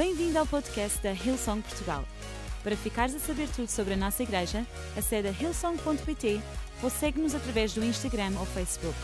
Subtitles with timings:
[0.00, 2.02] Bem-vindo ao podcast da Hillsong Portugal.
[2.64, 6.40] Para ficares a saber tudo sobre a nossa igreja, acede a hillsong.pt
[6.82, 8.96] ou segue-nos através do Instagram ou Facebook.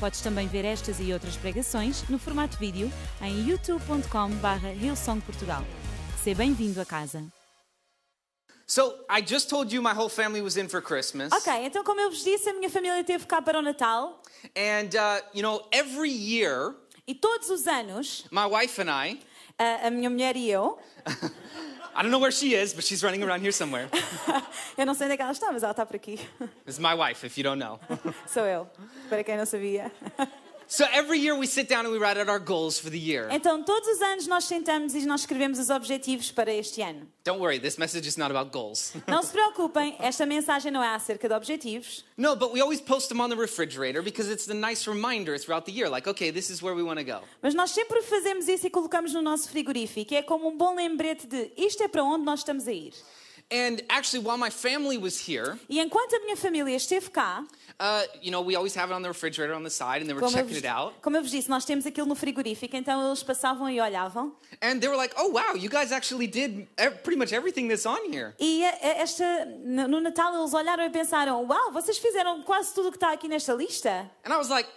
[0.00, 2.90] Podes também ver estas e outras pregações no formato vídeo
[3.20, 5.62] em youtube.com.br hillsongportugal.
[6.24, 7.22] Seja bem-vindo a casa.
[8.66, 11.30] So I just told you my whole family was in for Christmas.
[11.34, 14.22] Ok, então como eu vos disse, a minha família teve cá para o Natal
[14.56, 16.74] And uh, you know, every year,
[17.06, 19.20] e todos os anos, my wife and I,
[19.60, 20.78] a, a minha mulher e eu,
[21.94, 23.88] I don't know where she is, but she's running around here somewhere.
[24.78, 26.16] eu não sei onde é que ela está, mas ela está por aqui.
[26.64, 27.78] This is my wife, if you don't know.
[28.26, 28.66] Sou eu,
[29.10, 29.92] para quem não sabia.
[30.70, 33.28] So every year we sit down and we write out our goals for the year.
[33.32, 37.08] Então, todos os anos nós sentamos e nós escrevemos os objetivos para este ano.
[37.24, 38.92] Don't worry, this message is not about goals.
[39.08, 43.08] Não se preocupem, esta mensagem não é acerca de objetivos, no, but we always post
[43.08, 46.48] them on the refrigerator because it's the nice reminder throughout the year like, okay, this
[46.50, 47.20] is where we want to go.
[47.42, 50.14] mas nós sempre fazemos isso e colocamos no nosso frigorífico.
[50.14, 52.94] É como um bom lembrete de isto é para onde nós estamos a ir.
[53.50, 57.44] And actually, while my family was here, E enquanto a minha família esteve cá,
[57.80, 60.12] uh, you know, we always have it on the refrigerator on the side and they
[60.14, 60.94] were como checking vos, it out.
[61.02, 64.32] como eu vos disse, nós temos aquilo no frigorífico, então eles passavam e olhavam.
[64.62, 66.68] And they were like, oh, wow, you guys actually did
[67.02, 68.34] pretty much everything that's on here.
[68.38, 72.98] E esta, no Natal eles olharam e pensaram: Uau, vocês fizeram quase tudo o que
[72.98, 74.08] está aqui nesta lista?
[74.24, 74.68] And I was like,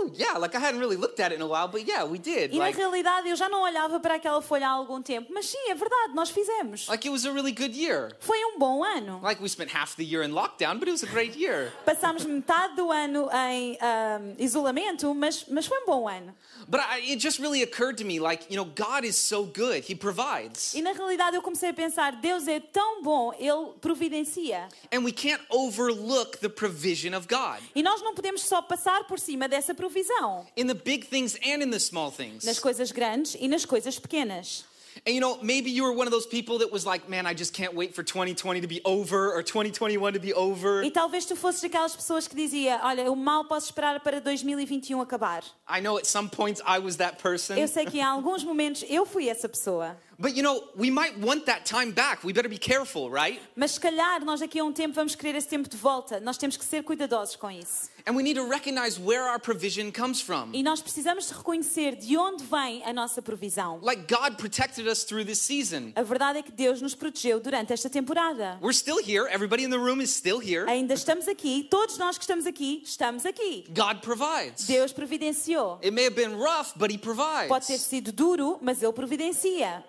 [0.00, 2.18] oh, yeah, like I hadn't really looked at it in a while, but yeah, we
[2.18, 2.52] did.
[2.52, 5.46] E na Like, realidade eu já não olhava para aquela folha há algum tempo, mas
[5.46, 6.88] sim, é verdade, nós fizemos.
[6.88, 8.10] like it was a really good year.
[8.20, 9.20] Foi um bom ano.
[9.22, 11.72] Like we spent half the year in lockdown, but it was a great year.
[11.84, 16.34] Passámos metade do ano em ahm, isolamento, mas, mas foi um bom ano.
[16.68, 19.84] But I, it just really occurred to me, like, you know, God is so good.
[19.90, 20.74] He provides.
[20.74, 24.68] E na realidade eu comecei a pensar: Deus é tão bom, Ele providencia.
[24.92, 29.18] And we can't overlook the provision of God E nós não podemos só passar por
[29.18, 32.44] cima dessa provisão, in the big things and in the small things.
[32.44, 34.64] nas coisas grandes e nas coisas pequenas.
[35.06, 37.32] And you know, maybe you were one of those people that was like, man, I
[37.32, 40.82] just can't wait for 2020 to be over or 2021 to be over.
[40.84, 45.00] E talvez tu fosses daquelas pessoas que dizia: Olha, o mal posso esperar para 2021
[45.00, 45.42] acabar.
[45.66, 47.56] I know at some points I was that person.
[47.56, 49.96] Eu sei que em alguns momentos eu fui essa pessoa.
[50.22, 52.22] But you know, we might want that time back.
[52.22, 53.40] We better be careful, right?
[53.56, 56.20] Mas se calhar nós daqui a um tempo vamos querer esse tempo de volta.
[56.20, 57.90] Nós temos que ser cuidadosos com isso.
[58.06, 60.50] And we need to recognize where our provision comes from.
[60.52, 63.80] E nós precisamos de reconhecer de onde vem a nossa provisão.
[63.82, 65.92] Like God protected us through this season.
[65.96, 68.58] A verdade é que Deus nos protegeu durante esta temporada.
[68.62, 69.26] We're still here.
[69.28, 70.70] Everybody in the room is still here.
[70.70, 73.64] Ainda estamos aqui, todos nós que estamos aqui, estamos aqui.
[73.70, 74.68] God provides.
[74.68, 75.80] Deus providenciou.
[75.82, 77.82] It may have been rough, but He Pode ter provides.
[77.82, 79.82] sido duro, mas Ele providencia.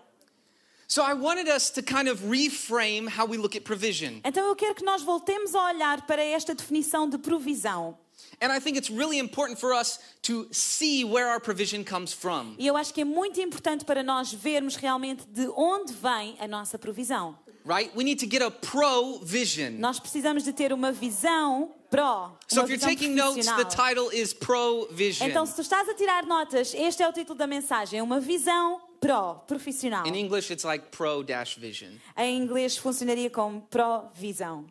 [4.23, 7.97] Então eu quero que nós voltemos a olhar para esta definição de provisão.
[8.41, 12.55] And I think it's really important for us to see where our provision comes from.
[12.57, 16.47] E eu acho que é muito importante para nós vermos realmente de onde vem a
[16.47, 17.37] nossa provisão.
[17.65, 17.91] Right?
[17.95, 19.79] We need to get a provision.
[19.79, 24.33] Nós precisamos de ter uma visão pró, So if you're taking notes, the title is
[24.33, 25.29] Provision.
[25.29, 28.81] Então, se tu estás a tirar notas, este é o título da mensagem, uma visão
[29.03, 30.05] pró, profissional.
[30.07, 31.99] In English, it's like pro dash vision.
[32.17, 34.65] Em inglês funcionaria como provisão.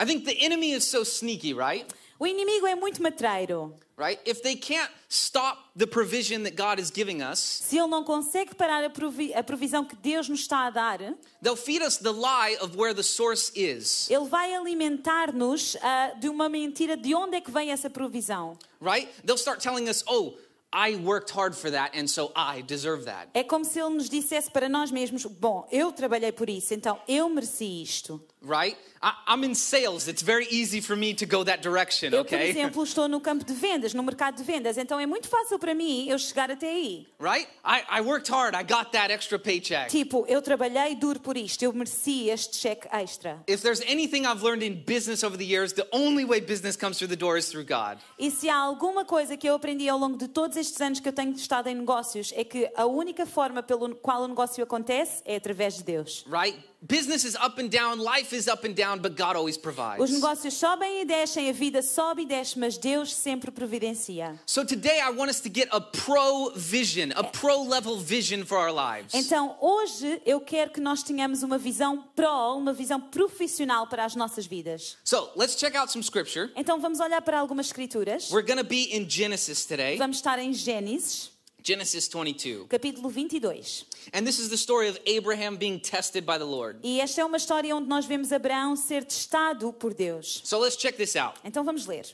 [0.00, 1.86] I think the enemy is so sneaky, right?
[2.18, 3.74] O inimigo é muito matreiro.
[3.98, 4.18] Right?
[4.26, 8.54] If they can't stop the provision that God is giving us, Se ele não consegue
[8.54, 10.98] parar a, provi- a provisão que Deus nos está a dar,
[11.42, 14.08] they'll feed us the lie of where the source is.
[14.10, 18.58] ele vai alimentar-nos ah, de uma mentira de onde é que vem essa provisão.
[18.80, 19.08] Right?
[19.24, 20.34] They'll start telling us, oh,
[20.78, 23.30] I worked hard for that, and so I deserve that.
[23.32, 26.98] É como se ele nos dissesse para nós mesmos: Bom, eu trabalhei por isso, então
[27.08, 28.20] eu mereci isto.
[28.42, 28.76] Right?
[29.02, 30.08] I, I'm in sales.
[30.08, 32.50] It's very easy for me to go that direction, Eu, por okay?
[32.50, 35.74] exemplo, estou no campo de vendas, no mercado de vendas, então é muito fácil para
[35.74, 37.06] mim eu chegar até aí.
[37.18, 37.48] Right?
[37.64, 38.54] I, I worked hard.
[38.54, 39.90] I got that extra paycheck.
[39.90, 43.42] Tipo, eu trabalhei duro por isto, eu mereci este cheque extra.
[43.48, 46.98] If there's anything I've learned in business over the years, the only way business comes
[46.98, 47.98] through the door is through God.
[48.18, 51.08] E se há alguma coisa que eu aprendi ao longo de todos estes anos que
[51.08, 55.22] eu tenho estado em negócios, é que a única forma pelo qual o negócio acontece
[55.24, 56.24] é através de Deus.
[56.30, 56.58] Right?
[56.88, 60.08] Business is up and down, life is up and down, but God always Os provides.
[60.08, 64.38] negócios sobem e descem, a vida sobe e desce, mas Deus sempre providencia.
[64.46, 68.58] So today I want us to get a pro vision, a pro level vision for
[68.58, 69.14] our lives.
[69.14, 74.14] Então, hoje eu quero que nós tenhamos uma visão pró, uma visão profissional para as
[74.14, 74.96] nossas vidas.
[75.02, 76.52] So let's check out some scripture.
[76.54, 78.30] Então, vamos olhar para algumas escrituras.
[78.30, 81.32] We're going to be in Genesis today, Vamos estar em Gênesis,
[81.66, 82.66] Genesis 22.
[82.68, 83.86] capítulo 22.
[84.14, 86.78] And this is the story of Abraham being tested by the Lord.
[86.84, 90.42] E esta é uma história onde nós vemos Abraão ser testado por Deus.
[90.44, 91.40] So let's check this out.
[91.44, 92.06] Então vamos ler.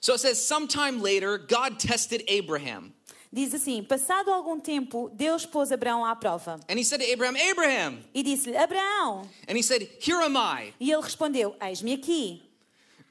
[0.00, 2.92] So it says, sometime later, God tested Abraham.
[3.32, 7.36] Diz assim: Passado algum tempo, Deus pôs Abraão à prova And he said to Abraham,
[7.36, 7.98] Abraham.
[8.12, 9.28] e disse-lhe: Abraão.
[9.48, 10.74] And he said, Here am I.
[10.80, 12.42] E ele respondeu: Eis-me aqui.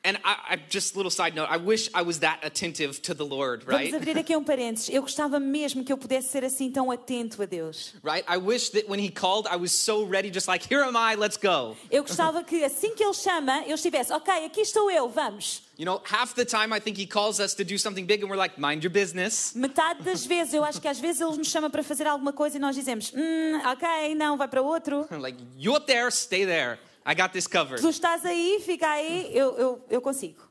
[0.06, 3.26] And I, I just little side note, I wish I was that attentive to the
[3.26, 3.92] Lord, right?
[3.92, 4.90] Vamos abrir aqui um parênteses.
[4.90, 7.96] Eu gostava mesmo que eu pudesse ser assim tão atento a Deus.
[8.04, 8.24] Right?
[8.30, 11.16] I wish that when he called, I was so ready, just like, here am I,
[11.16, 11.76] let's go.
[11.90, 15.64] Eu gostava que assim que ele chama, eu estivesse, ok, aqui estou eu, vamos.
[15.78, 18.30] You know, half the time I think he calls us to do something big and
[18.30, 19.54] we're like, mind your business.
[19.56, 22.58] Metade das vezes, eu acho que às vezes ele nos chama para fazer alguma coisa
[22.58, 25.06] e nós dizemos, hum, ok, não, vai para outro.
[25.20, 26.80] like, you up there, stay there.
[27.06, 27.82] I got this covered.
[27.82, 30.44] Tu estás aí, fica aí, eu, eu, eu consigo.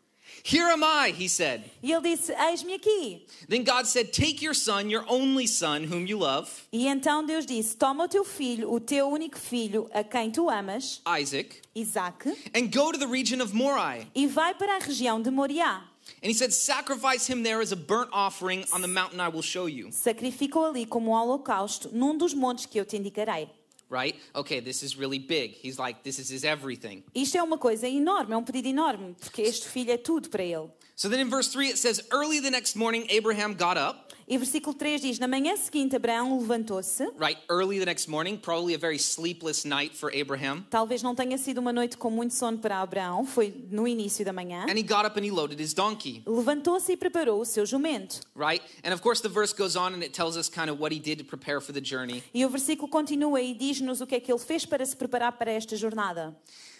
[0.42, 1.62] Here am I, he said.
[1.82, 3.26] E ele disse, eis-me aqui.
[3.48, 7.44] Then God said, Take your son, your only son, whom you love, E então Deus
[7.46, 12.28] disse, toma o teu filho, o teu único filho, a quem tu amas, Isaac, Isaac,
[12.54, 14.06] and go to the region of Moriah.
[14.14, 15.82] e vai para a região de Moriá.
[16.22, 19.42] And he said, Sacrifice him there as a burnt offering on the mountain I will
[19.42, 19.90] show you.
[19.90, 23.48] Sacrificou ali como um holocausto num dos montes que eu te indicarei.
[23.90, 24.16] Right?
[24.34, 25.52] Okay, this is really big.
[25.52, 27.02] He's like, This is his everything.
[27.14, 30.42] Isto é uma coisa enorme, é um pedido enorme, porque este filho é tudo para
[30.42, 30.70] ele.
[30.96, 34.13] So then in verse 3 it says, Early the next morning, Abraham got up.
[34.26, 37.04] E versículo 3 diz: Na manhã seguinte, Abraão levantou-se.
[37.18, 37.38] Right?
[37.50, 40.64] Early the next morning, probably a very sleepless night for Abraham.
[40.70, 44.32] Talvez não tenha sido uma noite com muito sono para Abraão, foi no início da
[44.32, 44.64] manhã.
[44.68, 46.22] And he got up and he loaded his donkey.
[46.26, 48.20] Levantou-se e preparou o seu jumento.
[48.34, 48.64] Right?
[48.82, 51.00] And of course, the verse goes on and it tells us kind of what he
[51.00, 52.22] did to prepare for the journey.
[52.32, 55.32] E o versículo continua e diz-nos o que é que ele fez para se preparar
[55.32, 56.34] para esta jornada.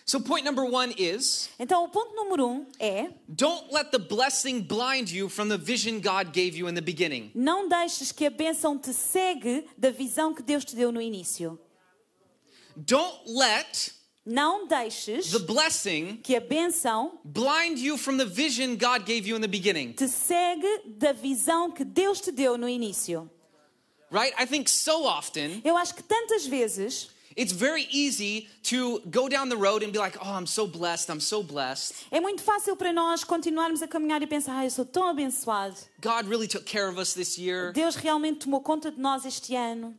[0.07, 4.61] So, point number one is Então, o ponto número um é: don't let the blessing
[4.61, 7.31] blind you from the vision God gave you in the beginning.
[7.35, 11.59] não deixes que a bênção te segue da visão que Deus te deu no início.
[12.77, 13.93] Don't let
[14.27, 19.37] Não deixes the blessing que a bênção blind you from the vision God gave you
[19.37, 19.93] in the beginning.
[19.93, 23.31] te segue da visão que Deus te deu no início.
[24.11, 24.35] Right?
[24.39, 29.49] I think so often Eu acho que tantas vezes it's very easy to go down
[29.49, 31.95] the road and be like, oh, I'm so blessed, I'm so blessed.
[32.11, 35.77] é muito fácil para nós continuarmos a caminhar e pensar: ah, eu sou tão abençoado.
[36.01, 37.73] God really took care of us this year.
[37.73, 39.95] Deus realmente tomou conta de nós este ano.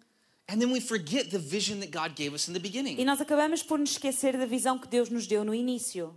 [0.47, 3.03] And then we forget the vision that God gave us in the E beginning.
[3.03, 6.15] nós acabamos por nos esquecer da visão que Deus nos deu no início.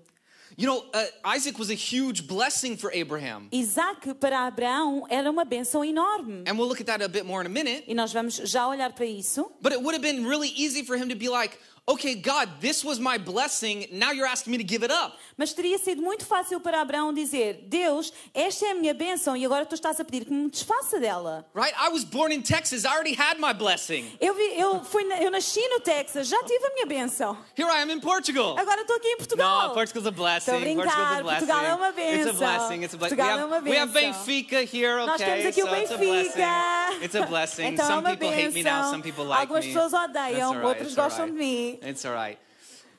[0.57, 1.05] You know, uh,
[1.37, 3.49] Isaac was a huge blessing for Abraham.
[3.53, 6.45] Isaac para Abraão era uma bênção enorme.
[6.47, 7.85] And we'll look at that a bit more in a minute.
[7.87, 9.51] E nós vamos já olhar para isso.
[9.61, 12.85] But it would have been really easy for him to be like, okay, God, this
[12.85, 13.87] was my blessing.
[13.93, 15.19] Now you're asking me to give it up.
[15.37, 19.45] Mas teria sido muito fácil para Abraão dizer: Deus, esta é a minha bênção e
[19.45, 21.47] agora tu estás a pedir que me desfaça dela.
[21.55, 21.75] Right?
[21.79, 22.85] I was born in Texas.
[22.85, 24.05] I already had my blessing.
[24.21, 27.37] Eu, vi, eu, fui, eu nasci no Texas, já tive a minha bênção.
[27.57, 28.57] Here I am in Portugal.
[28.59, 29.69] Agora estou aqui em Portugal.
[29.69, 30.51] No, Portugal's a blessing.
[30.51, 31.47] Estou a brincar, Portugal's a blessing.
[31.47, 32.35] Portugal é uma It's a bênção.
[32.35, 32.85] blessing.
[32.85, 33.17] It's a blessing.
[33.17, 34.25] Portugal we, é uma have, we have bênção.
[34.25, 35.07] Benfica here, okay?
[35.07, 36.35] Nós temos aqui o so it's a Benfica.
[36.35, 37.05] blessing.
[37.05, 37.63] It's a blessing.
[37.67, 38.91] Então é some uma people hate me now, bênção.
[38.91, 39.73] some people like Algumas me.
[39.73, 41.39] pessoas odeiam, right, outros gostam right.
[41.39, 41.78] de mim.
[41.83, 42.39] It's all right.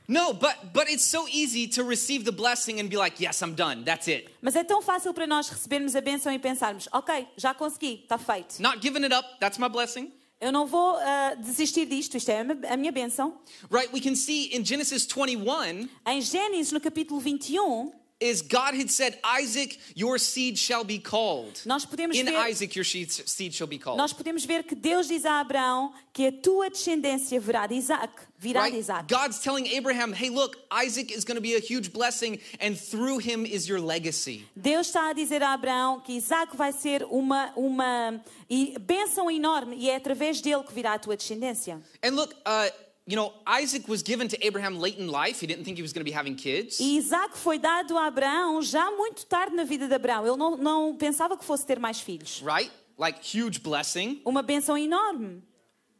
[0.07, 3.53] No, but but it's so easy to receive the blessing and be like, yes, I'm
[3.53, 3.83] done.
[3.83, 4.27] That's it.
[4.41, 8.17] Mas é tão fácil para nós recebermos a bênção e pensarmos: ok, já consegui, está
[8.17, 8.59] feito.
[8.59, 9.27] Not giving it up.
[9.39, 10.11] That's my blessing.
[10.41, 12.39] Eu não vou ah, desistir disto, isto é
[12.69, 13.37] a minha bênção.
[13.69, 13.93] Right?
[13.93, 17.91] We can see in Genesis 21 Em Gênesis, no capítulo 21,
[18.21, 21.61] is God had said, Isaac, your seed shall be called.
[21.65, 23.97] nós podemos In ver, Isaac, your seed, shall be called.
[23.97, 28.11] nós podemos ver que Deus diz a Abraão que a tua descendência virá de Isaac.
[28.37, 28.79] Virá de Right?
[28.79, 29.07] Isaac.
[29.13, 33.19] God's telling Abraham, hey, look, Isaac is going to be a huge blessing, and through
[33.19, 34.45] him is your legacy.
[34.55, 39.75] Deus está a dizer a Abraão que Isaac vai ser uma, uma e- bênção enorme
[39.77, 41.81] e é através dele que virá a tua descendência.
[42.03, 42.71] And look, uh,
[43.09, 45.41] you know, Isaac was given to Abraham late in life.
[45.41, 46.79] He didn't think he was going to be having kids.
[46.79, 50.27] E Isaac foi dado a Abraão já muito tarde na vida de Abraão.
[50.27, 52.43] Ele não, não pensava que fosse ter mais filhos.
[52.45, 52.71] Right?
[52.99, 54.21] Like, huge blessing.
[54.23, 55.41] Uma bênção enorme.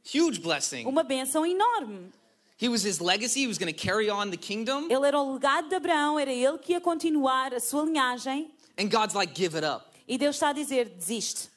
[0.06, 0.86] Huge blessing.
[0.86, 2.12] Uma bênção enorme.
[2.62, 3.42] He was his legacy.
[3.42, 4.88] He was going to carry on the kingdom.
[4.90, 8.52] Ele era o legado de Abraão, era ele que ia continuar a sua linhagem.
[8.78, 9.86] And God's like, give it up.
[10.08, 11.50] E Deus está a dizer: desiste.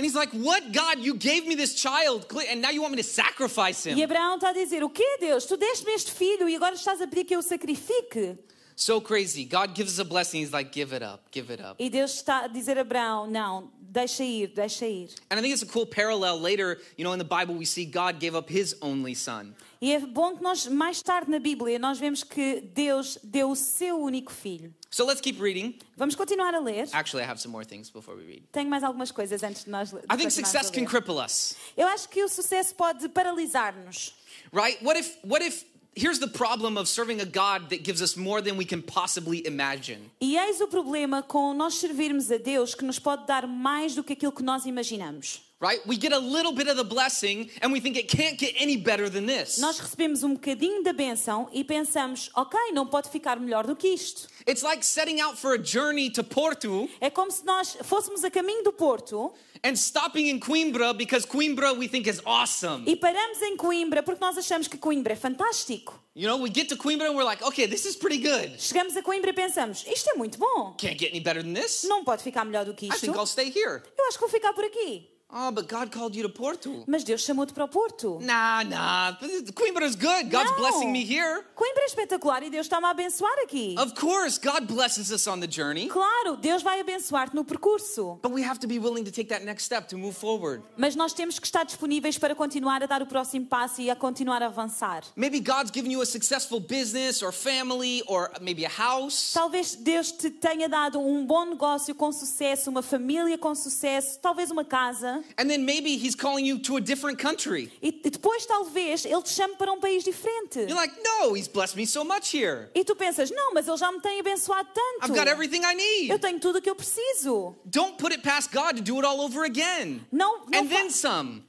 [0.00, 1.00] And he's like, what, God?
[1.00, 4.02] You gave me this child, and now you want me to sacrifice E him.
[4.02, 5.44] Abraão está a dizer: o quê, Deus?
[5.44, 8.38] Tu deste-me este filho e agora estás a pedir que eu sacrifique?
[8.80, 9.44] So crazy.
[9.44, 10.40] God gives us a blessing.
[10.40, 11.76] He's like, give it up, give it up.
[11.78, 15.10] E Deus está a dizer a Abraão: não, deixa ir, deixa ir.
[15.30, 17.84] And I think it's a cool parallel later, you know, in the Bible, we see
[17.84, 19.54] God gave up his only son.
[19.82, 23.54] E é bom que nós, mais tarde na Bíblia, nós vemos que Deus deu o
[23.54, 24.72] seu único filho.
[24.90, 25.78] So let's keep reading.
[25.94, 26.88] Vamos continuar a ler.
[26.94, 28.42] Actually, I have some more things before we read.
[28.50, 32.08] Tenho mais algumas coisas antes de nós I think success can cripple us, Eu acho
[32.08, 34.14] que o sucesso pode paralisar-nos.
[34.54, 34.82] right?
[34.82, 38.40] What if, what if, here's the problem of serving a God that gives us more
[38.40, 40.10] than we can possibly imagine.
[40.20, 44.02] E eis o problema com nós servirmos a Deus que nos pode dar mais do
[44.02, 45.49] que aquilo que nós imaginamos.
[45.60, 45.80] Right?
[45.86, 48.76] We get a little bit of the blessing and we think it can't get any
[48.76, 49.58] better than this.
[49.58, 53.88] Nós recebemos um bocadinho da bênção e pensamos, ok, não pode ficar melhor do que
[53.88, 54.28] isto.
[54.46, 58.30] It's like setting out for a journey to Porto É como se nós fôssemos a
[58.30, 62.84] caminho do Porto and stopping in Coimbra because Coimbra we think is awesome.
[62.90, 66.00] e paramos em Coimbra porque nós achamos que Coimbra é fantástico.
[66.16, 68.58] You know, we get to Coimbra and we're like, okay, this is pretty good.
[68.58, 70.74] Chegamos a Coimbra e pensamos, isto é muito bom.
[70.78, 71.84] Can't get any better than this.
[71.84, 73.00] Não pode ficar melhor do que I isto.
[73.00, 73.82] think I'll stay here.
[73.98, 75.08] Eu acho que vou ficar por aqui.
[75.32, 76.82] Oh, but God called you to Porto.
[76.86, 78.18] Mas Deus chamou-te para o Porto.
[78.20, 79.16] Nah, nah.
[79.54, 80.28] Coimbra is good.
[80.28, 80.56] God's Não.
[80.56, 81.44] blessing me here.
[81.54, 83.76] Coimbra é espetacular e Deus está-me a abençoar aqui.
[83.78, 85.88] Of course, God blesses us on the journey.
[85.88, 88.18] Claro, Deus vai abençoar-te no percurso.
[88.22, 90.62] But we have to be willing to take that next step to move forward.
[90.76, 93.94] Mas nós temos que estar disponíveis para continuar a dar o próximo passo e a
[93.94, 95.04] continuar a avançar.
[95.14, 99.32] Maybe God's given you a successful business or family or maybe a house.
[99.32, 104.50] Talvez Deus te tenha dado um bom negócio com sucesso, uma família com sucesso, talvez
[104.50, 105.19] uma casa.
[105.36, 107.70] And then maybe He's calling you to a different country.
[107.82, 110.60] E e depois, talvez, Ele te chame para um país diferente.
[110.60, 112.68] You're like, no, He's blessed me so much here.
[112.74, 115.04] E tu pensas, não, mas Ele já me tem abençoado tanto.
[115.04, 116.10] I've got everything I need.
[116.10, 116.20] Eu need.
[116.20, 117.54] tenho tudo o que eu preciso.
[117.64, 120.06] Don't put it past God to do it all over again.
[120.12, 121.44] Não, não, And then some.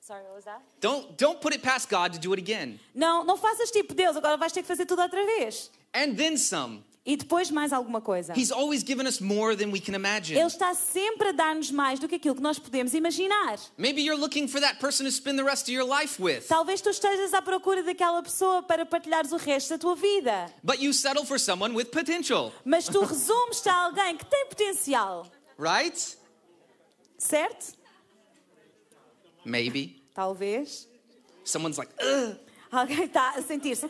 [0.00, 0.60] Sorry, what was that?
[0.80, 2.80] Don't don't put it past God to do it again.
[2.94, 5.70] não, não faças tipo Deus, agora vais ter que fazer tudo outra vez.
[5.94, 6.82] And then some.
[7.04, 8.32] E depois mais alguma coisa.
[8.32, 10.38] He's always given us more than we can imagine.
[10.38, 13.58] Ele está sempre a dar-nos mais do que aquilo que nós podemos imaginar.
[13.76, 16.46] Maybe you're looking for that person to spend the rest of your life with.
[16.46, 20.46] Talvez tu estejas à procura daquela pessoa para partilhares o resto da tua vida.
[20.62, 25.26] But you settle for someone with potential, Mas tu resumes-te a alguém que tem potencial,
[25.58, 26.16] right?
[27.18, 27.76] certo?
[29.44, 30.04] Maybe.
[30.14, 30.88] Talvez.
[31.44, 32.38] Someone's like, Ugh.
[32.70, 33.86] Alguém está a sentir-se.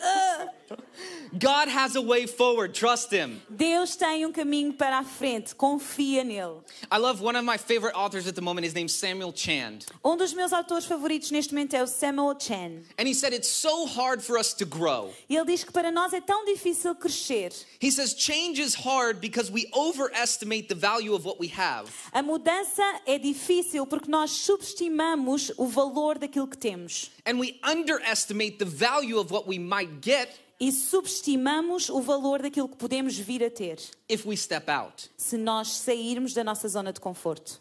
[1.39, 2.75] God has a way forward.
[2.75, 3.41] Trust Him.
[3.49, 6.61] Deus tem um caminho para a frente, confia nele.
[6.91, 8.67] I love one of my favorite authors at the moment.
[8.67, 9.87] His name's Samuel Chand.
[10.05, 12.83] Um dos meus autores favoritos neste momento é o Samuel Chen.
[12.99, 15.13] And he said it's so hard for us to grow.
[15.29, 17.53] E ele diz que para nós é tão difícil crescer.
[17.81, 21.91] He says change is hard because we overestimate the value of what we have.
[22.13, 27.11] A mudança é difícil porque nós subestimamos o valor daquilo que temos.
[27.25, 30.29] And we underestimate the value of what we might get
[30.63, 35.11] E subestimamos o valor daquilo que podemos vir a ter if we step out.
[35.17, 37.61] se nós sairmos da nossa zona de conforto.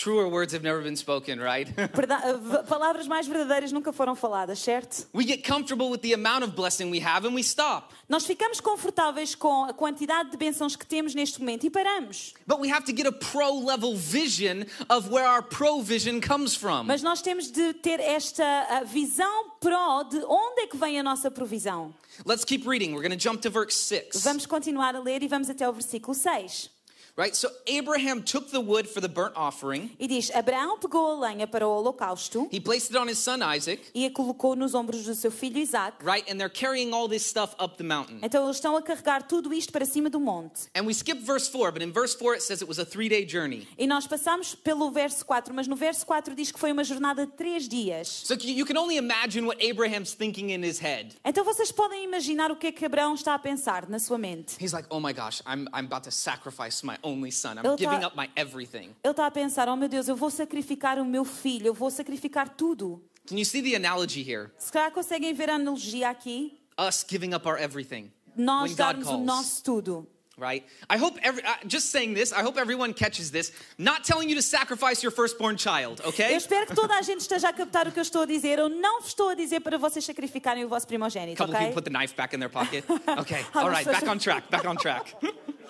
[0.00, 1.68] Truer words have never been spoken, right?
[1.76, 5.06] V- Palavras mais verdadeiras nunca foram faladas, certo?
[5.12, 7.92] we get comfortable with the amount of blessing we have and we stop.
[8.08, 12.32] Nós ficamos confortáveis com a quantidade de bênçãos que temos neste momento e paramos.
[12.46, 16.84] But we have to get a pro level vision of where our provision comes from.
[16.84, 21.02] Mas nós temos de ter esta ah, visão pró de onde é que vem a
[21.02, 21.92] nossa provisão.
[22.24, 22.94] Let's keep reading.
[22.94, 24.22] We're going to jump to verse 6.
[24.22, 26.70] Vamos continuar a ler e vamos até o versículo 6.
[27.20, 27.36] Right?
[27.36, 31.46] So Abraham took the wood for the burnt offering, E diz: Abraão pegou a lenha
[31.46, 35.04] para o holocausto he placed it on his son Isaac, e a colocou nos ombros
[35.04, 36.02] do seu filho Isaac.
[36.02, 36.24] right?
[36.32, 38.20] And they're carrying all this stuff up the mountain.
[38.22, 40.70] Então eles estão a carregar tudo isto para cima do monte.
[40.74, 43.10] And we skip verse 4, but in verse 4 it says it was a three
[43.10, 43.68] day journey.
[43.76, 47.26] E nós passamos pelo verso 4, mas no verso 4 diz que foi uma jornada
[47.26, 48.08] de três dias.
[48.24, 51.16] So you can only imagine what Abraham's thinking in his head.
[51.22, 54.56] Então vocês podem imaginar o que é que Abraão está a pensar na sua mente.
[54.58, 57.58] He's like, oh my gosh, I'm, I'm about to sacrifice my only son.
[57.58, 58.94] I'm Ele tá- giving up my everything.
[59.04, 63.02] A pensar: oh meu Deus, eu vou sacrificar o meu filho, eu vou sacrificar tudo.
[63.26, 64.50] Can you see the analogy here?
[64.58, 66.58] Se calhar conseguem ver a analogia aqui?
[66.78, 69.24] Us giving up our everything Nós when God darmos o calls.
[69.26, 70.06] nosso tudo.
[70.38, 70.64] right?
[70.88, 73.52] I hope every, uh, just saying this, I hope everyone catches this.
[73.76, 76.34] Not telling you to sacrifice your firstborn child, Eu okay?
[76.34, 78.58] espero que toda a gente esteja a captar o que eu estou a dizer.
[78.58, 81.66] Eu não estou a dizer para vocês sacrificarem o vosso primogênito, couple ok?
[81.66, 82.82] people put the knife back in their pocket.
[83.20, 85.14] Okay, all right, back on track, back on track.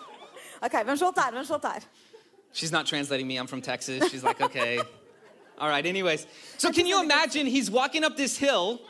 [0.63, 1.83] Ok, vamos voltar, vamos voltar.
[2.53, 3.37] She's not translating me.
[3.37, 4.11] I'm from Texas.
[4.11, 4.81] She's like, okay.
[5.61, 6.27] All right, anyways.
[6.57, 8.81] So can you imagine he's walking up this hill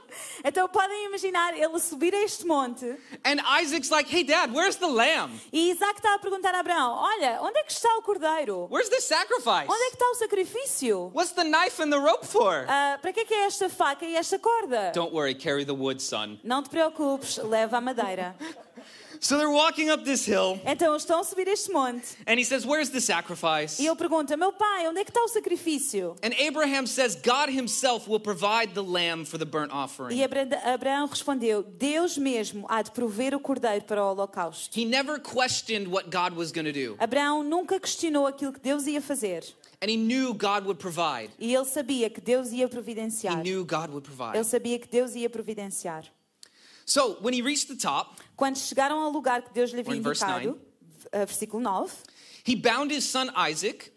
[0.45, 4.87] Então podem imaginar ele subir a este monte and Isaac's like, hey, dad, where's the
[4.87, 5.33] lamb?
[5.53, 8.69] e Isaac está a perguntar a Abraão: Olha, onde é que está o cordeiro?
[8.71, 9.69] Where's the sacrifice?
[9.69, 11.11] Onde é que está o sacrifício?
[11.13, 12.67] What's the knife and the rope for?
[12.69, 14.93] Ah, para que é que é esta faca e esta corda?
[14.95, 16.39] Don't worry, carry the wood, son.
[16.45, 18.37] Não te preocupes, leva a madeira.
[19.23, 22.45] So they're walking up this hill Então eles estão a subir este monte and he
[22.45, 23.79] says, where's the sacrifice?
[23.79, 26.17] e ele pergunta: Meu pai, onde é que está o sacrifício?
[26.23, 30.23] And Abraham says, God himself will provide the lamb for the burnt E offering.
[30.23, 34.79] Abra- Abraão respondeu: Deus mesmo há de prover o cordeiro para o holocausto.
[34.79, 36.97] He never questioned what God was going to do.
[36.99, 39.45] Abraão nunca questionou aquilo que Deus ia fazer.
[39.83, 41.31] And he knew God would provide.
[41.39, 43.39] E ele sabia que Deus ia providenciar.
[43.39, 44.35] He knew God would provide.
[44.37, 46.05] Ele sabia que Deus ia providenciar.
[46.87, 50.59] So when he reached the top, Quando chegaram ao lugar que Deus lhe havia indicado,
[51.15, 51.93] uh, versículo 9,
[52.49, 53.93] he bound his son Isaac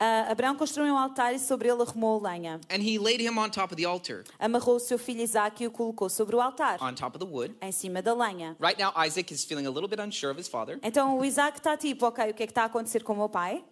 [0.00, 2.60] Ah, Abraão construiu um altar e sobre ele arrumou lenha.
[2.70, 5.66] and he laid him on top of the altar, Amarrou o seu filho Isaac e
[5.66, 7.52] o colocou sobre o altar, on top of the wood.
[7.60, 8.56] em cima da lenha.
[8.60, 10.78] Right now, Isaac is feeling a little bit unsure of his father.
[10.84, 13.16] Então o Isaac está tipo, ok, o que é que está a acontecer com o
[13.16, 13.64] meu pai?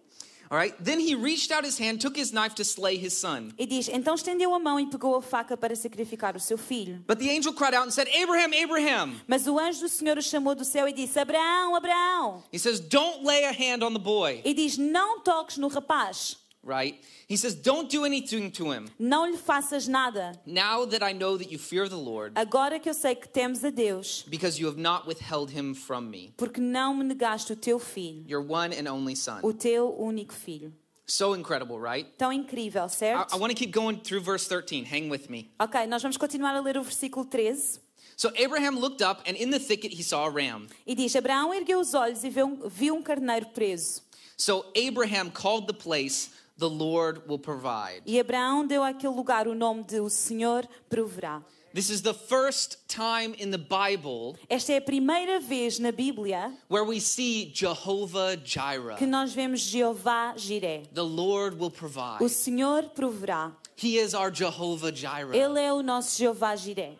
[0.49, 0.73] All right.
[0.83, 3.53] Then he reached out his hand, took his knife to slay his son.
[3.57, 7.03] E diz, então estendeu a mão e pegou a faca para sacrificar o seu filho.
[7.07, 9.21] But the angel cried out and said, Abraham, Abraham.
[9.27, 12.43] Mas o anjo do Senhor o chamou do céu e disse, Abraão, Abraão.
[12.51, 14.41] He says, Don't lay a hand on the boy.
[14.45, 16.37] E diz, não toques no rapaz,
[16.67, 17.01] Right?
[17.29, 18.89] He says, Don't do anything to him.
[18.99, 20.37] não lhe faças nada.
[20.45, 23.63] Now that I know that you fear the Lord, Agora que eu sei que temes
[23.63, 27.55] a Deus, because you have not withheld him from me, porque não me negaste o
[27.55, 29.39] teu filho, your one and only son.
[29.43, 30.73] o teu único filho.
[31.05, 32.05] So incredible, right?
[32.17, 33.33] Tão incrível, I, certo?
[33.33, 34.83] I want to keep going through verse 13.
[34.83, 35.49] Hang with me.
[35.57, 37.79] Ok, nós vamos continuar a ler o versículo 13.
[38.17, 40.67] So Abraham looked up, and in the thicket he saw a ram.
[40.85, 44.01] E diz: Abraão ergueu os olhos e viu um, viu um carneiro preso.
[44.35, 48.01] So Abraham called the place, The Lord will provide.
[48.05, 51.43] E Abraão deu àquele lugar o nome de O Senhor proverá.
[51.73, 56.51] This is the first time in the Bible Esta é a primeira vez na Bíblia
[56.67, 58.95] where we see Jehovah Jireh.
[58.97, 60.83] que nós vemos Jeová Jiré.
[60.93, 62.23] The Lord will provide.
[62.23, 63.51] O Senhor proverá.
[63.75, 65.37] He is our Jehovah Jireh.
[65.37, 66.93] Ele é o nosso Jeová Jiré.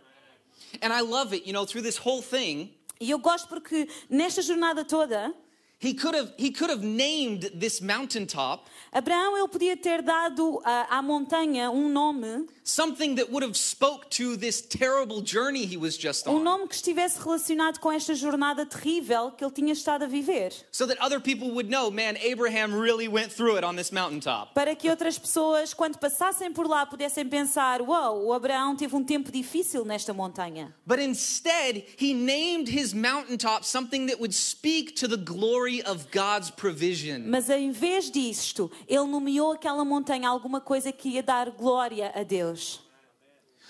[0.83, 4.41] And I love it, you know, through this whole thing, E eu gosto porque nesta
[4.41, 5.33] jornada toda,
[5.79, 10.97] he could have he could have named this mountaintop Abraão ele podia ter dado à,
[10.97, 15.95] à montanha um nome, something that would have spoke to this terrible journey he was
[15.97, 16.43] just um on.
[16.43, 20.51] nome que estivesse relacionado com esta jornada terrível que ele tinha estado a viver.
[20.71, 24.53] So that other people would know, man, Abraham really went through it on this mountaintop.
[24.55, 29.03] Para que outras pessoas, quando passassem por lá, pudessem pensar: Uau, o Abraão teve um
[29.03, 30.73] tempo difícil nesta montanha.
[30.87, 36.49] But instead, he named his mountaintop something that would speak to the glory of God's
[36.51, 37.21] provision.
[37.27, 42.23] Mas em vez disto, ele nomeou aquela montanha alguma coisa que ia dar glória a
[42.23, 42.81] Deus.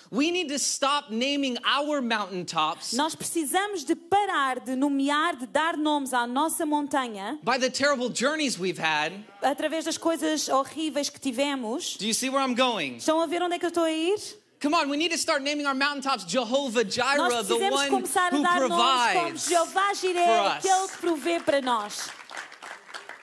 [0.09, 5.75] We need to stop naming our mountaintops Nós precisamos de parar de nomear, de dar
[5.75, 9.11] nomes à nossa montanha by the terrible journeys we've had.
[9.41, 11.97] através das coisas horríveis que tivemos.
[11.97, 12.95] Do you see where I'm going?
[12.97, 14.15] Estão a ver onde é que eu estou a ir?
[14.59, 18.31] Come on, we need to start naming our mountaintops Jehovah Jireh, the one who dar
[18.31, 19.47] nomes como provides.
[19.47, 20.65] For us.
[20.65, 22.09] aquele que provê para nós.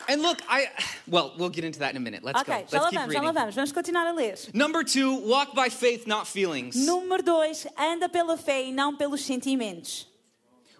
[0.08, 0.68] And look, I
[1.08, 2.22] well, we'll get into that in a minute.
[2.22, 2.52] Let's Ok, go.
[2.52, 3.32] Let's keep vamos, reading.
[3.32, 3.54] vamos.
[3.54, 4.34] Vamos continuar a ler.
[4.52, 6.76] Number two, walk by faith, not feelings.
[6.76, 10.06] Número 2, anda pela fé e não pelos sentimentos.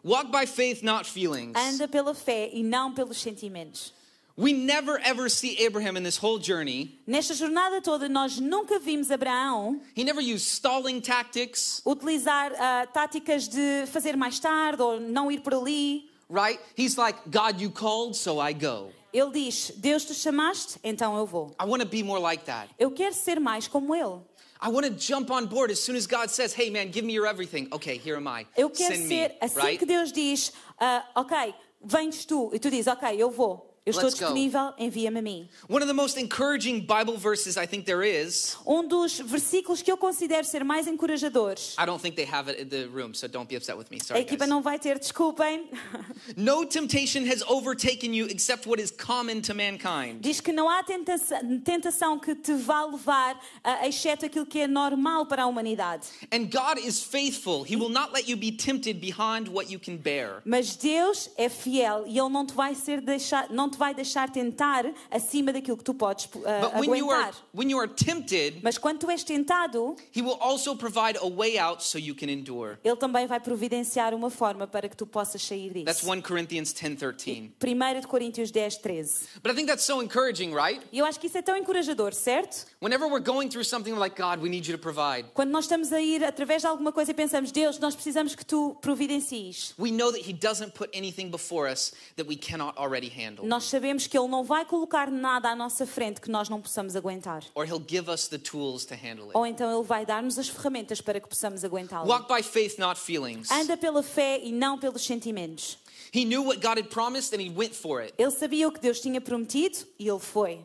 [0.03, 1.57] Walk by faith, not feelings.
[1.57, 3.93] Anda pela fé e não pelos sentimentos.
[4.37, 6.99] We never ever see Abraham in this whole journey.
[7.07, 13.49] Nesta jornada toda, nós nunca vimos Abraão He never used stalling tactics, utilizar ah, táticas
[13.49, 16.11] de fazer mais tarde ou não ir por ali.
[16.29, 16.59] right?
[16.77, 18.91] He's like, God, you called, so I go.
[19.13, 21.55] Ele diz: Deus te chamaste, então eu vou.
[21.61, 22.69] I want to be more like that.
[22.77, 24.21] Eu quero ser mais como ele.
[24.61, 27.13] I want to jump on board as soon as God says, hey, man, give me
[27.13, 27.69] your everything.
[27.71, 28.47] Okay, here am I.
[28.57, 29.79] Eu quero Send ser me, assim right?
[29.79, 32.51] que Deus diz: ah, Ok, vens tu.
[32.53, 33.71] E tu dizes: Ok, eu vou.
[33.87, 35.49] Eu estou Let's disponível, envia-me a mim.
[35.69, 38.57] One of the most encouraging Bible verses I think there is.
[38.67, 41.77] Um dos versículos que eu considero ser mais encorajadores.
[41.79, 43.99] I don't think they have it in the room, so don't be upset with me.
[44.01, 44.21] A Sorry.
[44.23, 44.49] equipa guys.
[44.49, 45.69] não vai ter, desculpem.
[46.35, 50.23] No temptation has overtaken you except what is common to mankind.
[50.23, 54.67] Diz que não há tentação, tentação que te vá levar, a, exceto aquilo que é
[54.67, 56.07] normal para a humanidade.
[56.33, 57.65] And God is faithful.
[57.65, 60.41] He will not let you be tempted beyond what you can bear.
[60.47, 64.31] Mas Deus é fiel e Ele não te vai, ser deixar, não te vai deixar
[64.31, 66.43] tentar acima daquilo que tu podes But
[66.79, 67.35] when you are aguentar.
[67.53, 71.59] when you are tempted, Mas quando tu és tentado, he will also provide a way
[71.59, 72.79] out so you can endure.
[72.85, 76.13] Ele também vai providenciar uma forma para que tu possas sair That's disso.
[76.13, 77.53] 1 Corinthians 10:13.
[77.61, 79.29] 1 de Coríntios 10, 13.
[79.43, 80.81] But I think that's so encouraging, right?
[80.93, 82.67] Eu acho que isso é tão encorajador, certo?
[82.81, 85.29] Whenever we're going through something we're like, God, we need you to provide.
[85.35, 88.45] Quando nós estamos a ir através de alguma coisa e pensamos, Deus, nós precisamos que
[88.45, 89.75] tu providencies.
[89.79, 93.47] We know that he doesn't put anything before us that we cannot already handle.
[93.47, 96.97] Nós sabemos que Ele não vai colocar nada à nossa frente que nós não possamos
[96.97, 97.45] aguentar.
[97.55, 99.37] Or he'll give us the tools to handle it.
[99.37, 102.09] Ou então Ele vai dar-nos as ferramentas para que possamos aguentá-lo.
[102.09, 103.51] Walk by faith, not feelings.
[103.51, 105.79] Anda pela fé e não pelos sentimentos.
[106.15, 108.15] He knew what God had promised and he went for it.
[108.17, 110.65] Ele sabia o que Deus tinha prometido e ele foi.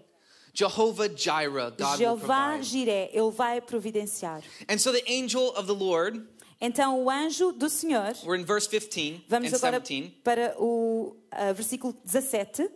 [0.53, 2.61] Jehovah Jireh, God Jeová.
[2.61, 4.43] Jiré, ele vai providenciar.
[4.67, 6.21] And so the angel of the Lord,
[6.61, 10.19] Então o anjo do Senhor, we're in verse 15 vamos and agora 17.
[10.23, 12.69] para o ah, versículo 17,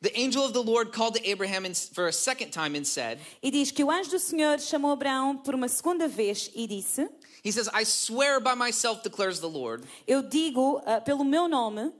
[0.00, 3.50] The angel of the Lord called to Abraham for a second time and said, e
[3.50, 7.08] diz que o anjo do Senhor chamou Abraão por uma segunda vez e disse:
[7.42, 9.84] He says, I swear by myself, declares the Lord.
[10.06, 11.92] Eu digo ah, pelo meu nome,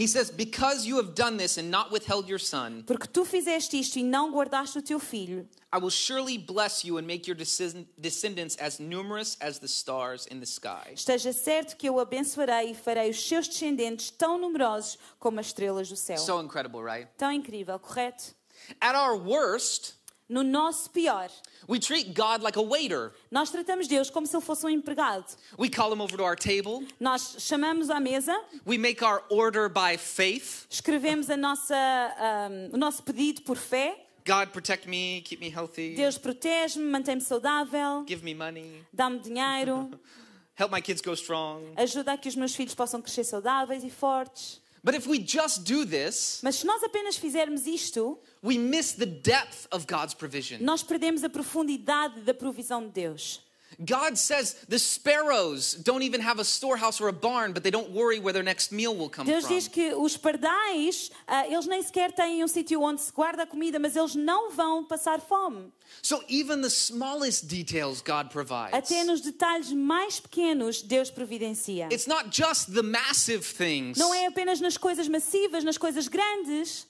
[0.00, 3.78] He says, Because you have done this and not withheld your son, Porque tu fizeste
[3.78, 7.36] isto e não guardaste o teu filho, I will surely bless you and make your
[7.36, 10.94] descend- descendants as numerous as the stars in the sky.
[10.94, 15.46] esteja certo que eu o abençoarei e farei os seus descendentes tão numerosos como as
[15.48, 16.16] estrelas do céu.
[16.16, 17.06] So incredible, right?
[17.18, 18.34] Tão incrível, correto?
[18.80, 19.94] At our worst,
[20.30, 21.28] No nosso pior,
[21.66, 23.10] we treat God like a waiter.
[23.32, 25.24] nós tratamos Deus como se ele fosse um empregado.
[25.58, 26.86] We call him over to our table.
[27.00, 28.32] Nós chamamos à mesa,
[28.64, 30.66] We make our order by faith.
[30.70, 34.06] escrevemos a nossa, ahm, o nosso pedido por fé.
[34.24, 39.90] God, protect me, keep me healthy, Deus protege-me, mantém-me saudável, give me money, dá-me dinheiro,
[40.54, 41.72] help my kids go strong.
[41.76, 44.60] ajuda a que os meus filhos possam crescer saudáveis e fortes.
[44.82, 49.06] But if we just do this, Mas se nós apenas fizermos isto, we miss the
[49.06, 50.58] depth of God's provision.
[50.62, 53.42] nós perdemos a profundidade da provisão de Deus.
[53.84, 57.90] God says the sparrows don't even have a storehouse or a barn, but they don't
[57.90, 59.54] worry where their next meal will come Deus from.
[59.54, 63.46] diz que os pardais, ah, eles nem sequer têm um sítio onde se guarda a
[63.46, 65.72] comida, mas eles não vão passar fome.
[66.02, 68.74] So even the smallest details God provides.
[68.74, 71.88] Até nos detalhes mais pequenos, Deus providencia.
[71.90, 73.98] It's not just the massive things.
[73.98, 76.86] Não é apenas nas coisas massivas, nas coisas grandes.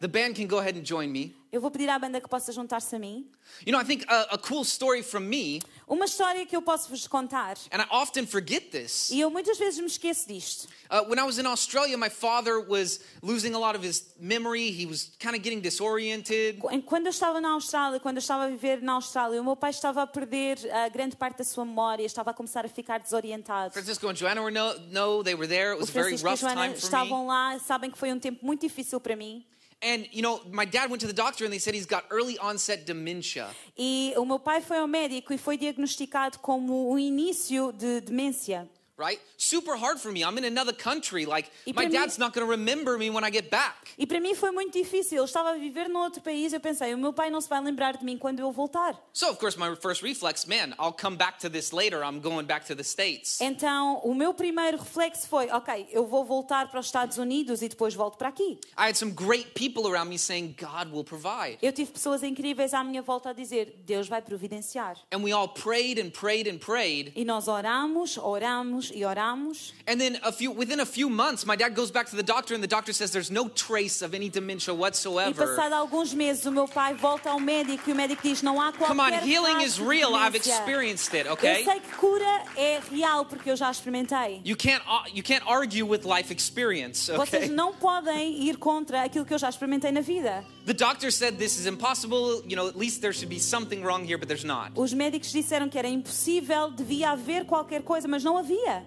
[0.00, 1.36] The band can go ahead and join me.
[1.52, 3.26] Eu vou pedir à banda que possa juntar-se a mim.
[3.66, 6.88] You know, I think a, a cool story from me, Uma história que eu posso
[6.88, 9.10] vos contar, and I often forget this.
[9.10, 10.68] e eu muitas vezes me esqueço disto.
[10.88, 14.70] Uh, when I was in Australia, my father was losing a lot of his memory.
[14.70, 16.60] He was kind of getting disoriented.
[16.86, 19.70] Quando eu estava na Austrália, quando eu estava a viver na Austrália, o meu pai
[19.70, 23.72] estava a perder a grande parte da sua memória, estava a começar a ficar desorientado.
[23.74, 25.72] Francisco and Joanna were no, no, they were there.
[25.72, 26.74] It was a very rough time for me.
[26.74, 29.44] estavam lá, sabem que foi um tempo muito difícil para mim.
[29.82, 32.38] And you know, my dad went to the doctor and they said he's got early
[32.38, 33.48] onset dementia.
[33.78, 38.68] E o meu pai foi ao médico e foi diagnosticado como o início de demência.
[39.00, 39.18] Right?
[39.38, 40.22] Super hard for me.
[40.22, 41.24] I'm in another country.
[41.24, 43.94] Like my para mim- dad's not going to remember me when I get back.
[43.98, 45.16] E para mim foi muito difícil.
[45.16, 46.52] Eu estava a viver num outro país.
[46.52, 48.94] Eu pensei, o meu pai não se vai lembrar de mim quando eu voltar.
[49.14, 52.02] So of course my first reflex, man, I'll come back to this later.
[52.04, 53.40] I'm going back to the states.
[53.40, 57.68] Então, o meu primeiro reflexo foi: ok, eu vou voltar para os Estados Unidos e
[57.68, 58.58] depois volto para aqui.
[58.76, 61.58] I had some great people around me saying God will provide.
[61.62, 64.96] Eu tive pessoas incríveis à minha volta a dizer: Deus vai providenciar.
[65.10, 67.12] And we all prayed and prayed and prayed.
[67.16, 69.72] E nós oramos, oramos e oramos.
[69.86, 72.54] And then a few within a few months, my dad goes back to the doctor
[72.54, 75.34] and the doctor says there's no trace of any dementia E whatsoever.
[75.46, 78.72] passado alguns meses, o meu pai volta ao médico e o médico diz: não há
[78.72, 80.14] qualquer Come on, healing is real.
[80.14, 81.64] I've demência." experienced it, Eu okay?
[81.64, 84.40] sei que cura é real porque eu já experimentei.
[84.44, 87.48] You can't uh, you can't argue with life experience, Vocês okay?
[87.54, 90.44] não podem ir contra aquilo que eu já experimentei na vida.
[90.66, 94.04] The doctor said this is impossible, you know, at least there should be something wrong
[94.04, 94.72] here, but there's not.
[94.76, 98.84] Os médicos disseram que era impossível, devia haver qualquer coisa, mas não havia.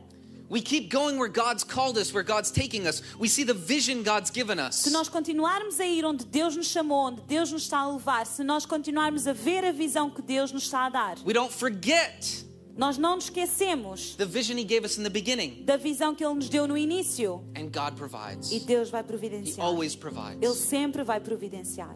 [0.50, 3.02] We keep going where God's called us, where God's taking us.
[3.18, 4.94] We see the vision God's given Se us.
[4.94, 8.44] nós continuarmos a ir onde Deus nos chamou, onde Deus nos está a levar, se
[8.44, 12.46] nós continuarmos a ver a visão que Deus nos está a dar, We don't forget
[12.76, 15.64] nós não nos esquecemos the vision he gave us in the beginning.
[15.66, 17.44] da visão que Ele nos deu no início.
[17.56, 18.52] And God provides.
[18.52, 19.66] E Deus vai He providenciar.
[19.66, 20.56] always Ele provides.
[20.58, 21.96] sempre vai providenciar.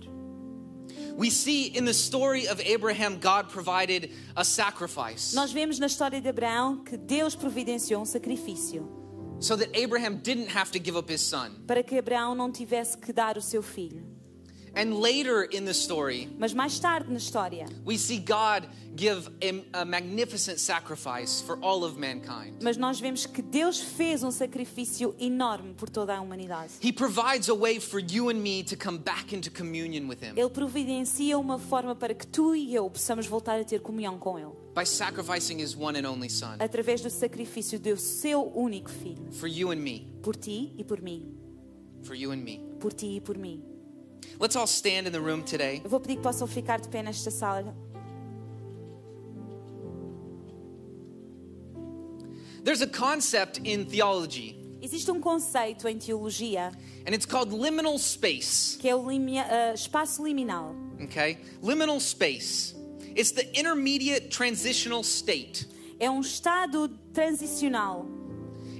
[1.18, 6.22] We see in the story of Abraham, God provided a sacrifice Nós vemos na história
[6.22, 8.88] de Abraão que Deus providenciou um sacrifício
[9.40, 11.52] so that Abraham didn't have to give up his son.
[11.66, 14.06] para que Abraão não tivesse que dar o seu filho.
[14.78, 18.64] And later in the story, Mas mais tarde na história, we see God
[18.96, 19.28] give
[19.74, 22.62] a, a magnificent sacrifice for all of mankind.
[22.62, 26.74] mas nós vemos que Deus fez um sacrifício enorme por toda a humanidade.
[26.80, 30.34] He provides a way for you and me to come back into communion with Him
[30.38, 34.38] Ele providencia uma forma para que tu e eu possamos voltar a ter comunhão com
[34.38, 39.32] Ele, by sacrificing His one and only Son através do sacrifício do seu único filho,
[39.32, 40.08] for you and me.
[40.22, 41.36] por ti e por mim,
[42.04, 42.62] For you and me.
[42.80, 43.64] por ti e por mim.
[44.40, 45.82] Let's all stand in the room today.
[45.84, 47.74] Eu vou pedir que possam ficar de pé nesta sala.
[52.64, 56.72] There's a concept in theology, Existe um conceito em teologia
[57.08, 58.78] and it's called liminal space.
[58.78, 60.76] que é o limi- ah, espaço liminal.
[61.04, 61.40] Okay?
[61.64, 62.76] Liminal space.
[63.16, 65.68] It's the intermediate transitional state.
[66.00, 68.06] É um estado transicional.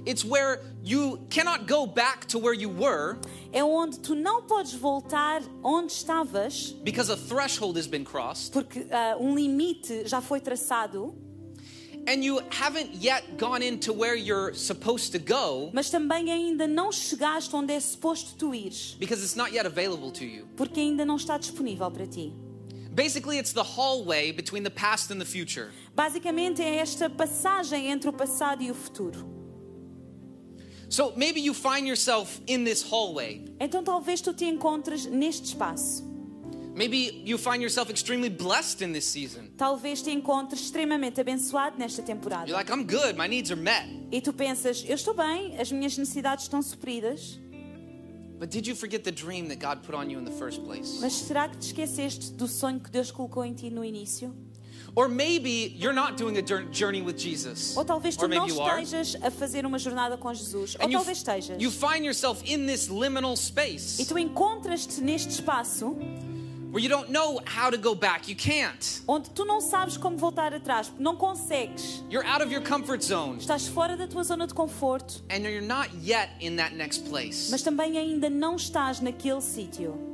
[0.06, 3.18] It's where you cannot go back to where you were
[3.52, 8.86] É onde tu não podes voltar onde estavas, because a threshold has been crossed, porque
[8.90, 11.14] ah, um limite já foi traçado,
[12.06, 16.90] and you haven't yet gone into where you're supposed to go mas também ainda não
[16.92, 20.46] chegaste onde é suposto tu ires, because it's not yet available to you.
[20.56, 22.32] porque ainda não está disponível para ti.
[22.90, 25.70] Basically, it's the hallway between the past and the future.
[25.94, 29.37] Basicamente é esta passagem entre o passado e o futuro.
[30.88, 33.44] So maybe you find yourself in this hallway.
[33.60, 36.08] Então talvez tu te encontres neste espaço.
[36.74, 39.50] Maybe you find yourself extremely blessed in this season.
[39.56, 42.48] Talvez te encontres extremamente abençoado nesta temporada.
[42.48, 43.88] You're like, I'm good, my needs are met.
[44.12, 47.38] E tu pensas, eu estou bem, as minhas necessidades estão supridas.
[48.38, 51.00] But did you forget the dream that God put on you in the first place?
[51.00, 54.32] Mas será que te esqueceste do sonho que Deus colocou em ti no início?
[54.98, 57.76] Or maybe you're not doing a jour- journey with Jesus.
[57.76, 60.74] Ou talvez tu Or não estejas a fazer uma jornada com Jesus.
[60.80, 61.62] Ou talvez estejas.
[61.62, 65.96] you find yourself in this liminal E space tu encontras-te neste espaço
[66.72, 68.28] where you don't know how to go back.
[68.28, 69.00] You can't.
[69.06, 72.02] onde tu não sabes como voltar atrás, não consegues.
[72.10, 73.38] You're out of your comfort zone.
[73.38, 77.52] Estás fora da tua zona de conforto, And you're not yet in that next place.
[77.52, 80.07] mas também ainda não estás naquele sítio.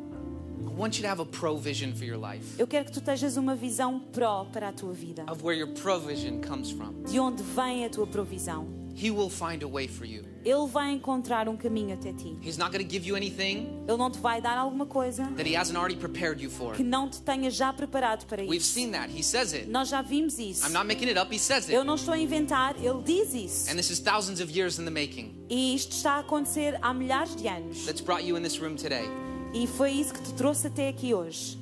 [0.77, 3.55] Want you to have a provision for your life Eu quero que tu tenhas uma
[3.55, 5.25] visão pró para a tua vida.
[5.31, 6.93] of where your provision comes from.
[7.05, 8.67] De onde vem a tua provisão.
[8.97, 10.23] He will find a way for you.
[10.45, 12.37] Ele vai encontrar um caminho até ti.
[12.43, 15.49] He's not going to give you anything Ele não te vai dar alguma coisa that
[15.49, 16.75] he hasn't already prepared you for.
[16.75, 18.73] que não te tenha já preparado para We've isso.
[18.75, 19.11] seen that.
[19.11, 19.69] He says it.
[19.69, 20.65] Nós já vimos isso.
[20.67, 21.33] I'm not making it up.
[21.35, 21.87] He says Eu it.
[21.87, 23.71] não estou a inventar, ele diz isso.
[23.71, 26.93] And this is thousands of years in the making E isto está a acontecer há
[26.95, 27.85] milhares de anos.
[27.87, 29.09] that's brought you in this room today.
[29.55, 31.57] E foi isso que te trouxe até aqui hoje.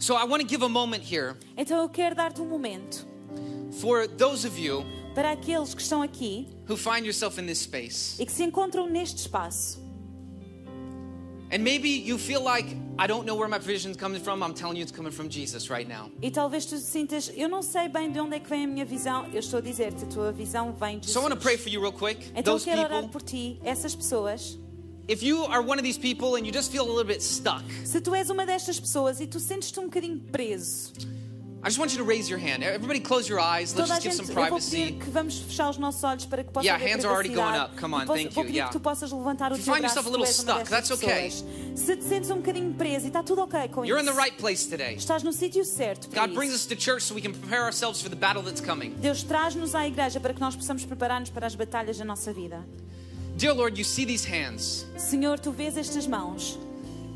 [0.00, 3.06] So I want to give a moment here Então eu quero dar-te um momento
[3.80, 8.20] for those of you para aqueles que estão aqui who find yourself in this space.
[8.20, 9.82] e que se encontram neste espaço.
[11.52, 13.60] And maybe you feel like, I don't know where my
[13.96, 14.42] coming from.
[14.42, 16.10] I'm telling you it's coming from Jesus right now.
[16.20, 18.84] E talvez tu sintas, eu não sei bem de onde é que vem a minha
[18.84, 19.26] visão.
[19.32, 21.62] Eu estou a dizer-te, a tua visão vem de So I want to pray Jesus.
[21.62, 22.28] for you real quick.
[22.34, 24.58] Então Those quero orar por ti, essas pessoas.
[25.08, 27.62] If you are one of these people and you just feel a little bit stuck,
[27.84, 30.92] Se tu és uma destas pessoas e tu sentes-te um bocadinho preso,
[31.62, 32.62] I just want you to raise your hand.
[32.62, 33.74] Everybody close your eyes.
[33.74, 34.92] Let's toda just give gente, some privacy.
[35.00, 37.74] que vamos fechar os nossos olhos para que possa Yeah, hands are already going up.
[37.80, 38.66] Come on, thank you, yeah.
[38.66, 41.30] que tu possas levantar o If you find yourself a little stuck, that's okay.
[41.74, 44.20] Se te sentes um bocadinho preso e está tudo ok com You're in the isso,
[44.20, 44.94] right place today.
[44.96, 46.64] estás no sítio certo para God brings isso.
[46.64, 48.90] us to church so we can prepare ourselves for the battle that's coming.
[49.00, 52.62] Deus traz-nos à igreja para que nós possamos preparar-nos para as batalhas da nossa vida.
[53.36, 56.56] Dear Lord, you see these hands, Senhor, tu vês estas mãos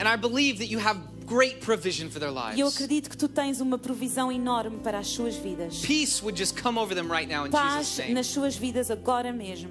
[0.00, 2.74] and I believe that you have great provision for their e eu lives.
[2.74, 5.80] acredito que tu tens uma provisão enorme para as suas vidas.
[5.82, 8.14] Peace would just come over them right now in Jesus' Paz name.
[8.14, 9.70] nas suas vidas agora mesmo.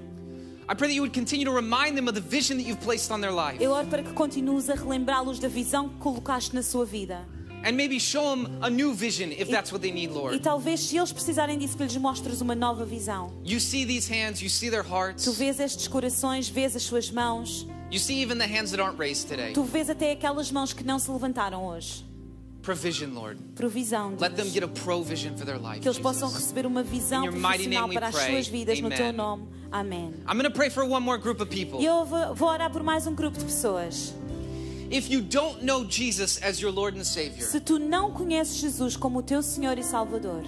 [0.70, 3.10] I pray that you would continue to remind them of the vision that you've placed
[3.10, 3.58] on their life.
[3.62, 7.26] Eu oro para que continues a relembrá-los da visão que colocaste na sua vida.
[7.64, 10.38] And maybe show them a new vision if that's what they need, E Lord.
[10.40, 13.32] talvez, se eles precisarem disso, que lhes mostres uma nova visão.
[13.44, 17.10] You see these hands, you see their Tu hearts, vês estes corações, vês as suas
[17.10, 19.52] mãos, you see even the hands that aren't raised today.
[19.52, 22.06] tu vês até aquelas mãos que não se levantaram hoje.
[22.62, 23.40] Provision, Lord.
[23.54, 24.52] Provisão, Let them Deus.
[24.52, 25.80] get a provision for their life.
[25.80, 26.44] Que eles possam Jesus.
[26.44, 28.30] receber uma visão we para as pray.
[28.32, 29.48] suas vidas no teu nome.
[29.72, 30.12] Amém.
[30.28, 31.80] I'm going to pray for one more group of people.
[31.80, 34.14] E eu vou orar por mais um grupo de pessoas.
[37.40, 40.44] Se tu não conheces Jesus como o teu Senhor e Salvador,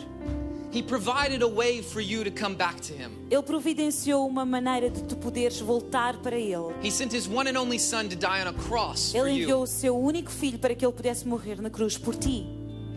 [0.73, 3.11] He provided a way for you to come back to Him.
[3.29, 6.73] Ele providenciou uma maneira de tu poderes voltar para Ele.
[6.81, 9.65] He sent His one and only Son to die on a cross for Ele enviou
[9.65, 12.47] o seu único filho para que ele pudesse morrer na cruz por ti.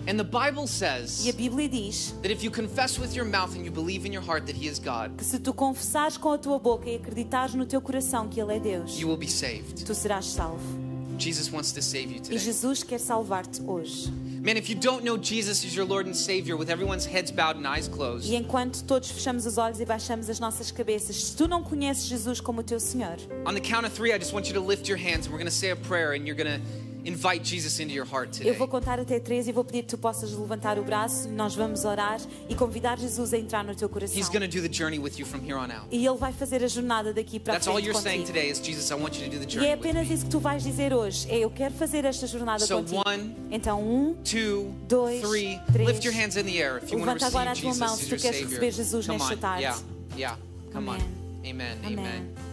[0.08, 3.56] And the Bible E a says Bíblia diz that if you confess with your mouth
[3.56, 6.34] and you believe in your heart that He is God, que se tu confessares com
[6.34, 9.28] a tua boca e acreditares no teu coração que Ele é Deus, you will be
[9.28, 9.84] saved.
[9.84, 10.83] tu serás salvo.
[11.24, 12.38] Jesus wants to save you E today.
[12.38, 14.12] Jesus quer salvar-te hoje.
[14.42, 17.56] Man, if you don't know Jesus as your Lord and Savior, with everyone's heads bowed
[17.56, 21.38] and eyes closed, E enquanto todos fechamos os olhos e baixamos as nossas cabeças, se
[21.38, 24.34] tu não conheces Jesus como o teu Senhor, on the count of three, I just
[24.34, 26.36] want you to lift your hands and we're going to say a prayer and you're
[26.36, 26.62] going to
[27.06, 28.54] invite Jesus into your heart eu today.
[28.54, 31.84] vou contar até três e vou pedir que tu possas levantar o braço, nós vamos
[31.86, 34.18] orar e convidar Jesus a entrar no teu coração.
[34.18, 35.88] He's going to do the journey with you from here on out.
[35.92, 38.34] E Ele vai fazer a jornada daqui para That's all frente you're saying contigo.
[38.40, 40.26] today is Jesus, I want you to do the E journey é with apenas isso
[40.26, 41.30] que tu vais dizer hoje.
[41.30, 43.02] É, eu quero fazer esta jornada So, contigo.
[43.06, 45.60] one, então, um, Two, Dois, three.
[45.72, 45.88] três.
[45.90, 47.74] Lift your hands in the air if you want to Levanta agora receive a tua
[47.74, 49.62] Jesus mão se tu queres receber Jesus Come nesta on, tarde.
[49.64, 49.80] yeah,
[50.18, 50.38] yeah.
[50.72, 50.96] Come on.
[50.96, 51.52] Amém.
[51.52, 51.78] Amen.
[51.86, 52.53] Amen.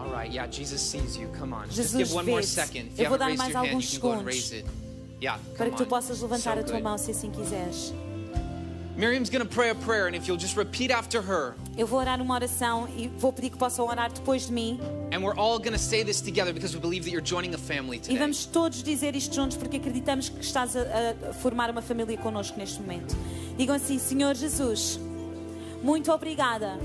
[0.00, 1.28] All right, yeah, Jesus sees you.
[1.38, 1.66] Come on.
[1.68, 2.90] Just Jesus give one more second.
[2.92, 4.26] If Eu you vou dar raised mais your hand, you alguns can go and segundos.
[4.26, 4.66] raise it.
[5.20, 7.92] Yeah, para que tu possas levantar So a tua mão se assim quiseres.
[8.96, 11.98] Miriam's going to pray a prayer, and if you'll just repeat after her, Eu vou
[12.00, 14.78] orar uma oração e vou pedir que possam orar depois de mim.
[15.12, 17.58] and we're all going to say this together because we believe that you're joining a
[17.58, 18.18] family E today.
[18.18, 20.80] vamos todos dizer isto juntos porque acreditamos que estás a,
[21.30, 23.14] a formar uma família connosco neste momento.
[23.56, 24.98] Digam assim: Senhor Jesus,
[25.82, 26.78] muito obrigada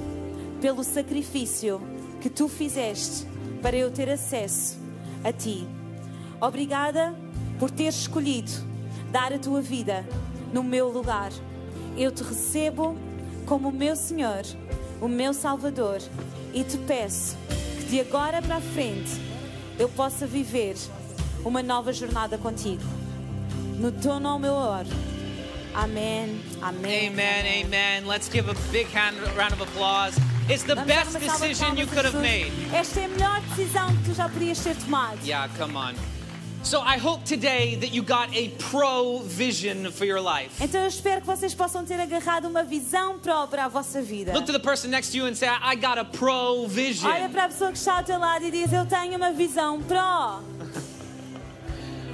[0.62, 1.82] pelo sacrifício
[2.26, 3.24] que tu fizeste
[3.62, 4.80] para eu ter acesso
[5.24, 5.68] a ti.
[6.42, 7.14] Obrigada
[7.60, 8.52] por teres escolhido
[9.12, 10.04] dar a tua vida
[10.52, 11.32] no meu lugar.
[11.96, 12.98] Eu te recebo
[13.46, 14.42] como meu Senhor
[15.00, 16.00] o meu Salvador,
[16.52, 17.38] e te peço
[17.78, 19.22] que de agora para a frente
[19.78, 20.76] eu possa viver
[21.44, 22.82] uma nova jornada contigo.
[23.78, 24.90] No teu nome eu oro.
[25.76, 26.42] Amém.
[26.60, 27.10] Amém.
[27.10, 28.08] Amen, amen.
[28.08, 30.16] Let's give a big hand, round of applause.
[30.48, 32.52] It's the Vamos best uma salva de decision you could have made.
[32.72, 35.18] Esta é a melhor decisão que tu já podias ter tomado.
[35.26, 35.96] Yeah, come on.
[36.62, 40.52] So I hope today that you got a pro vision for your life.
[40.64, 43.20] Então eu espero que vocês possam ter agarrado uma visão
[43.58, 44.34] à vossa vida.
[44.34, 47.32] Look to the person next to you and say, I got a pro Olha vision.
[47.32, 50.44] para a pessoa que está ao teu lado e diz: Eu tenho uma visão pró.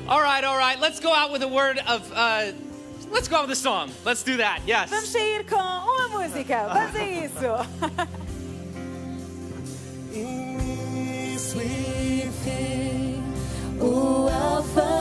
[0.08, 0.80] All right, all right.
[0.80, 2.54] Let's go out with a word of, uh,
[3.12, 3.91] let's go out with the song.
[4.06, 4.62] Let's do that.
[4.65, 5.06] Vamos Yes.
[5.12, 6.67] sair com uma música.
[6.74, 8.12] Vamos a isso.
[13.80, 15.01] O Alfa